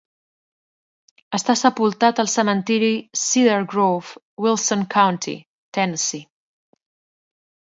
Està 1.37 1.55
sepultat 1.59 2.21
al 2.23 2.31
cementiri 2.35 2.89
Cedar 3.25 3.59
Grove, 3.75 4.23
Wilson 4.47 4.87
County, 4.97 5.37
Tennessee. 5.81 6.27